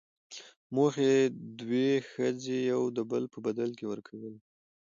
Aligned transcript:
موخۍ، 0.75 1.13
دوې 1.59 1.89
ښځي 2.11 2.59
يو 2.71 2.81
دبل 2.97 3.23
په 3.33 3.37
بدل 3.45 3.69
کي 3.77 3.85
ورکول. 3.87 4.33